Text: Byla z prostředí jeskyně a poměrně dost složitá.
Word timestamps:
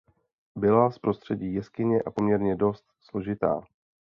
Byla 0.55 0.91
z 0.91 0.99
prostředí 0.99 1.53
jeskyně 1.53 2.01
a 2.01 2.11
poměrně 2.11 2.55
dost 2.55 2.85
složitá. 2.99 3.61